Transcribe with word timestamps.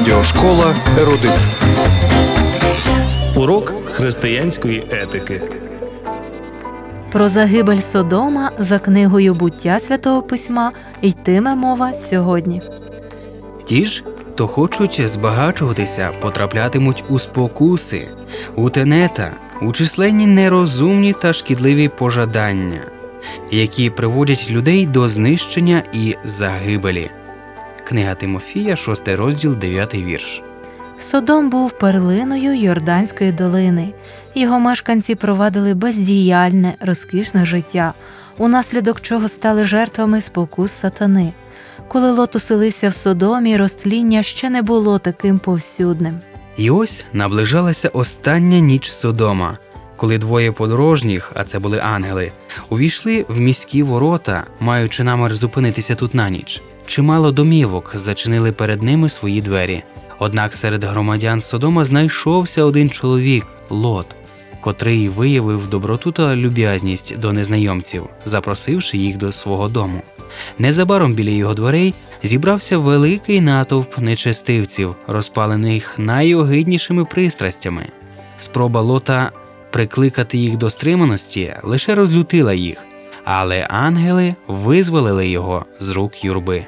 Радіошкола 0.00 0.76
Ерудит. 0.98 1.32
Урок 3.36 3.72
християнської 3.90 4.86
етики. 4.90 5.42
Про 7.12 7.28
загибель 7.28 7.78
Содома 7.78 8.50
за 8.58 8.78
книгою 8.78 9.34
буття 9.34 9.80
святого 9.80 10.22
письма 10.22 10.72
йтиме 11.02 11.54
мова 11.54 11.92
сьогодні. 11.92 12.62
Ті 13.64 13.86
ж, 13.86 14.04
хто 14.32 14.46
хочуть 14.46 15.08
збагачуватися, 15.08 16.12
потраплятимуть 16.20 17.04
у 17.08 17.18
спокуси, 17.18 18.08
у 18.56 18.70
тенета, 18.70 19.32
у 19.60 19.72
численні 19.72 20.26
нерозумні 20.26 21.12
та 21.12 21.32
шкідливі 21.32 21.88
пожадання, 21.88 22.86
які 23.50 23.90
приводять 23.90 24.50
людей 24.50 24.86
до 24.86 25.08
знищення 25.08 25.82
і 25.92 26.16
загибелі. 26.24 27.10
Книга 27.84 28.14
Тимофія, 28.14 28.76
6 28.76 29.08
розділ, 29.08 29.56
9 29.56 29.94
вірш. 29.94 30.42
Содом 31.00 31.50
був 31.50 31.70
перлиною 31.70 32.54
Йорданської 32.54 33.32
долини. 33.32 33.92
Його 34.34 34.60
мешканці 34.60 35.14
провадили 35.14 35.74
бездіяльне, 35.74 36.74
розкішне 36.80 37.46
життя, 37.46 37.94
унаслідок 38.38 39.00
чого 39.00 39.28
стали 39.28 39.64
жертвами 39.64 40.20
спокус 40.20 40.72
сатани. 40.72 41.32
Коли 41.88 42.10
Лот 42.10 42.36
оселився 42.36 42.88
в 42.88 42.94
Содомі, 42.94 43.56
розтління 43.56 44.22
ще 44.22 44.50
не 44.50 44.62
було 44.62 44.98
таким 44.98 45.38
повсюдним. 45.38 46.20
І 46.56 46.70
ось 46.70 47.04
наближалася 47.12 47.88
остання 47.88 48.58
ніч 48.60 48.90
Содома, 48.90 49.58
коли 49.96 50.18
двоє 50.18 50.52
подорожніх, 50.52 51.32
а 51.34 51.44
це 51.44 51.58
були 51.58 51.78
ангели, 51.78 52.32
увійшли 52.68 53.24
в 53.28 53.40
міські 53.40 53.82
ворота, 53.82 54.44
маючи 54.60 55.04
намір 55.04 55.34
зупинитися 55.34 55.94
тут 55.94 56.14
на 56.14 56.30
ніч. 56.30 56.62
Чимало 56.86 57.32
домівок 57.32 57.92
зачинили 57.94 58.52
перед 58.52 58.82
ними 58.82 59.10
свої 59.10 59.40
двері. 59.40 59.82
Однак 60.18 60.56
серед 60.56 60.84
громадян 60.84 61.40
Содома 61.40 61.84
знайшовся 61.84 62.64
один 62.64 62.90
чоловік 62.90 63.46
Лот, 63.70 64.16
котрий 64.60 65.08
виявив 65.08 65.66
доброту 65.66 66.12
та 66.12 66.36
люб'язність 66.36 67.18
до 67.18 67.32
незнайомців, 67.32 68.06
запросивши 68.24 68.98
їх 68.98 69.16
до 69.16 69.32
свого 69.32 69.68
дому. 69.68 70.02
Незабаром 70.58 71.14
біля 71.14 71.30
його 71.30 71.54
дверей 71.54 71.94
зібрався 72.22 72.78
великий 72.78 73.40
натовп 73.40 73.98
нечестивців, 73.98 74.96
розпалених 75.06 75.98
найогиднішими 75.98 77.04
пристрастями. 77.04 77.86
Спроба 78.38 78.80
лота 78.80 79.32
прикликати 79.70 80.38
їх 80.38 80.56
до 80.56 80.70
стриманості 80.70 81.54
лише 81.62 81.94
розлютила 81.94 82.54
їх, 82.54 82.78
але 83.24 83.66
ангели 83.70 84.34
визволили 84.46 85.28
його 85.28 85.66
з 85.80 85.90
рук 85.90 86.24
юрби. 86.24 86.66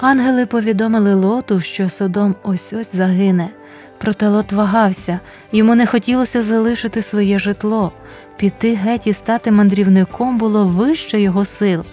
Ангели 0.00 0.46
повідомили 0.46 1.14
Лоту, 1.14 1.60
що 1.60 1.88
Содом 1.88 2.34
ось 2.42 2.72
ось 2.72 2.96
загине. 2.96 3.50
Проте 3.98 4.28
Лот 4.28 4.52
вагався, 4.52 5.20
йому 5.52 5.74
не 5.74 5.86
хотілося 5.86 6.42
залишити 6.42 7.02
своє 7.02 7.38
житло. 7.38 7.92
Піти 8.36 8.74
геть 8.74 9.06
і 9.06 9.12
стати 9.12 9.50
мандрівником 9.50 10.38
було 10.38 10.64
вище 10.64 11.20
його 11.20 11.44
сил. 11.44 11.84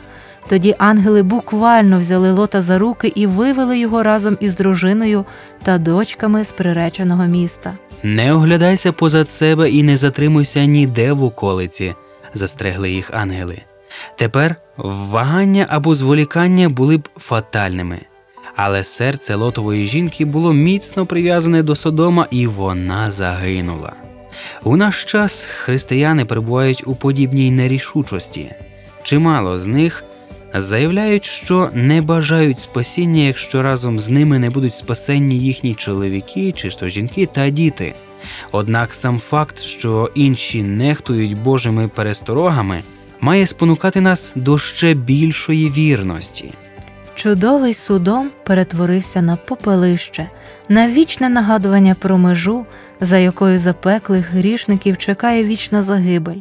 Тоді 0.47 0.75
ангели 0.77 1.23
буквально 1.23 1.99
взяли 1.99 2.31
Лота 2.31 2.61
за 2.61 2.79
руки 2.79 3.11
і 3.15 3.27
вивели 3.27 3.79
його 3.79 4.03
разом 4.03 4.37
із 4.39 4.55
дружиною 4.55 5.25
та 5.63 5.77
дочками 5.77 6.45
з 6.45 6.51
приреченого 6.51 7.25
міста. 7.25 7.77
Не 8.03 8.33
оглядайся 8.33 8.91
позад 8.91 9.29
себе 9.29 9.69
і 9.69 9.83
не 9.83 9.97
затримуйся 9.97 10.65
ніде 10.65 11.13
в 11.13 11.23
околиці, 11.23 11.93
застерегли 12.33 12.91
їх 12.91 13.11
ангели. 13.13 13.61
Тепер 14.17 14.55
вагання 14.77 15.65
або 15.69 15.95
зволікання 15.95 16.69
були 16.69 16.97
б 16.97 17.09
фатальними. 17.17 17.99
Але 18.55 18.83
серце 18.83 19.35
лотової 19.35 19.87
жінки 19.87 20.25
було 20.25 20.53
міцно 20.53 21.05
прив'язане 21.05 21.63
до 21.63 21.75
Содома, 21.75 22.27
і 22.31 22.47
вона 22.47 23.11
загинула. 23.11 23.93
У 24.63 24.77
наш 24.77 25.03
час 25.03 25.43
християни 25.43 26.25
перебувають 26.25 26.83
у 26.85 26.95
подібній 26.95 27.51
нерішучості. 27.51 28.51
Чимало 29.03 29.57
з 29.57 29.65
них 29.65 30.03
заявляють, 30.53 31.25
що 31.25 31.69
не 31.73 32.01
бажають 32.01 32.59
спасіння, 32.59 33.21
якщо 33.21 33.61
разом 33.61 33.99
з 33.99 34.09
ними 34.09 34.39
не 34.39 34.49
будуть 34.49 34.73
спасенні 34.73 35.39
їхні 35.39 35.75
чоловіки, 35.75 36.51
чи 36.51 36.69
ж 36.69 36.89
жінки 36.89 37.25
та 37.25 37.49
діти. 37.49 37.93
Однак 38.51 38.93
сам 38.93 39.19
факт, 39.19 39.59
що 39.59 40.11
інші 40.15 40.63
нехтують 40.63 41.37
Божими 41.37 41.87
пересторогами, 41.87 42.83
має 43.21 43.45
спонукати 43.45 44.01
нас 44.01 44.31
до 44.35 44.57
ще 44.57 44.93
більшої 44.93 45.69
вірності. 45.69 46.53
Чудовий 47.15 47.73
судом 47.73 48.31
перетворився 48.43 49.21
на 49.21 49.35
попелище, 49.35 50.29
на 50.69 50.89
вічне 50.89 51.29
нагадування 51.29 51.95
про 51.99 52.17
межу, 52.17 52.65
за 53.03 53.17
якою 53.17 53.59
запеклих 53.59 54.31
грішників 54.31 54.97
чекає 54.97 55.43
вічна 55.43 55.83
загибель. 55.83 56.39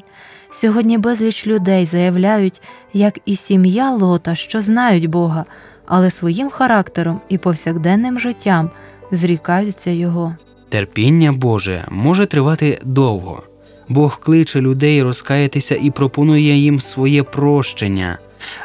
Сьогодні 0.50 0.98
безліч 0.98 1.46
людей 1.46 1.86
заявляють, 1.86 2.62
як 2.92 3.18
і 3.26 3.36
сім'я 3.36 3.90
Лота, 3.90 4.34
що 4.34 4.62
знають 4.62 5.06
Бога, 5.06 5.44
але 5.86 6.10
своїм 6.10 6.50
характером 6.50 7.20
і 7.28 7.38
повсякденним 7.38 8.20
життям 8.20 8.70
зрікаються 9.10 9.90
його. 9.90 10.36
Терпіння 10.68 11.32
Боже 11.32 11.84
може 11.90 12.26
тривати 12.26 12.80
довго. 12.84 13.42
Бог 13.88 14.20
кличе 14.20 14.60
людей 14.60 15.02
розкаятися 15.02 15.76
і 15.82 15.90
пропонує 15.90 16.56
їм 16.56 16.80
своє 16.80 17.22
прощення, 17.22 18.18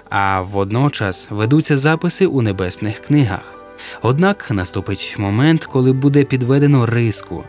а 0.09 0.41
водночас 0.41 1.27
ведуться 1.29 1.77
записи 1.77 2.25
у 2.25 2.41
небесних 2.41 2.99
книгах. 2.99 3.59
Однак 4.01 4.51
наступить 4.51 5.15
момент, 5.17 5.65
коли 5.65 5.91
буде 5.91 6.23
підведено 6.23 6.85
риску. 6.85 7.43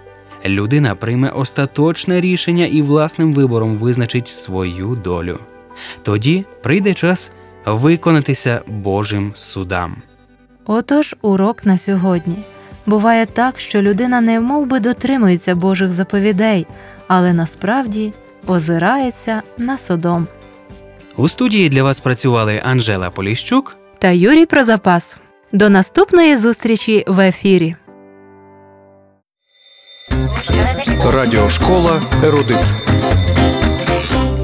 Людина 0.45 0.95
прийме 0.95 1.29
остаточне 1.31 2.21
рішення 2.21 2.67
і 2.67 2.83
власним 2.83 3.35
вибором 3.35 3.77
визначить 3.77 4.29
свою 4.29 4.99
долю. 5.05 5.39
Тоді 6.03 6.45
прийде 6.63 6.95
час 6.95 7.33
виконатися 7.67 8.63
Божим 8.67 9.33
судам. 9.35 9.97
Отож, 10.67 11.17
урок 11.23 11.67
на 11.67 11.79
сьогодні. 11.79 12.37
Буває 12.87 13.27
так, 13.27 13.61
що 13.61 13.83
людина 13.83 14.21
не 14.21 14.41
мов 14.41 14.67
би 14.67 14.81
дотримується 14.81 15.55
Божих 15.55 15.93
заповідей, 15.93 16.67
але 17.07 17.33
насправді 17.33 18.13
озирається 18.47 19.43
на 19.59 19.79
Содом. 19.79 20.27
У 21.17 21.29
студії 21.29 21.69
для 21.69 21.83
вас 21.83 22.01
працювали 22.01 22.63
Анжела 22.65 23.11
Поліщук 23.11 23.77
Та 23.99 24.11
Юрій 24.11 24.47
про 24.47 24.65
запас. 24.65 25.19
До 25.53 25.71
наступної 25.71 26.37
зустрічі 26.37 27.05
в 27.07 27.21
ефірі. 27.21 27.77
Радіошкола 31.13 32.03
Ерудит. 32.25 32.59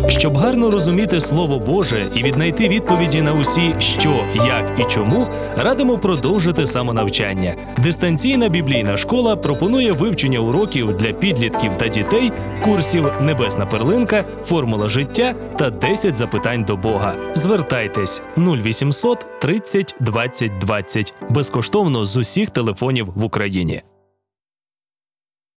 Щоб 0.09 0.37
гарно 0.37 0.71
розуміти 0.71 1.21
Слово 1.21 1.59
Боже 1.59 2.11
і 2.15 2.23
віднайти 2.23 2.69
відповіді 2.69 3.23
на 3.23 3.33
усі, 3.33 3.75
що, 3.79 4.25
як 4.35 4.81
і 4.81 4.85
чому, 4.85 5.27
радимо 5.57 5.99
продовжити 5.99 6.67
самонавчання. 6.67 7.55
Дистанційна 7.79 8.49
біблійна 8.49 8.97
школа 8.97 9.37
пропонує 9.37 9.93
вивчення 9.93 10.39
уроків 10.39 10.97
для 10.97 11.13
підлітків 11.13 11.73
та 11.79 11.89
дітей, 11.89 12.33
курсів 12.65 13.13
Небесна 13.21 13.67
перлинка, 13.67 14.25
формула 14.47 14.89
життя 14.89 15.35
та 15.59 15.71
10 15.71 16.17
запитань 16.17 16.65
до 16.65 16.77
Бога. 16.77 17.15
Звертайтесь 17.35 18.23
0800 18.37 19.27
30 19.41 19.95
20 20.01 20.59
20 20.59 21.15
безкоштовно 21.31 22.05
з 22.05 22.17
усіх 22.17 22.51
телефонів 22.51 23.09
в 23.15 23.25
Україні. 23.25 23.83